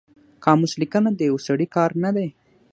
[0.43, 2.27] قاموس لیکنه د یو سړي کار نه دی